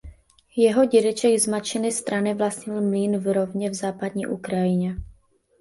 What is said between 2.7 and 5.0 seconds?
mlýn v Rovně v západní Ukrajině.